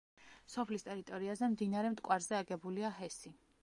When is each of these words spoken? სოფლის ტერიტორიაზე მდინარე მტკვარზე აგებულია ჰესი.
სოფლის 0.53 0.85
ტერიტორიაზე 0.87 1.51
მდინარე 1.53 1.95
მტკვარზე 1.97 2.43
აგებულია 2.43 2.97
ჰესი. 3.01 3.39